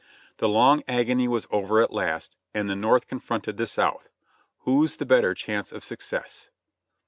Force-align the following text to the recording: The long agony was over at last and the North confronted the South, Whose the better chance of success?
The 0.37 0.49
long 0.49 0.81
agony 0.87 1.27
was 1.27 1.45
over 1.51 1.79
at 1.79 1.93
last 1.93 2.35
and 2.55 2.67
the 2.67 2.75
North 2.75 3.07
confronted 3.07 3.57
the 3.57 3.67
South, 3.67 4.09
Whose 4.61 4.95
the 4.95 5.05
better 5.05 5.35
chance 5.35 5.71
of 5.71 5.83
success? 5.83 6.49